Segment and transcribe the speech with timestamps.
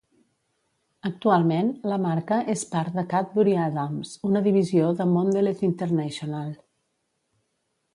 [1.09, 6.53] Actualment la marca és part de Cadbury Adams, una divisió de Mondelez International.